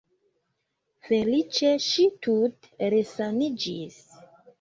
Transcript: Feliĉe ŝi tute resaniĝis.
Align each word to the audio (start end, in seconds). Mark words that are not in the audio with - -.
Feliĉe 1.09 1.69
ŝi 1.87 2.05
tute 2.27 2.89
resaniĝis. 2.95 4.01